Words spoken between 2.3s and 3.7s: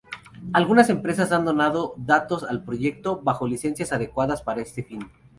al proyecto bajo